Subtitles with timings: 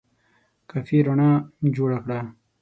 [0.69, 1.31] کافي رڼا
[1.75, 2.19] جوړه کړه!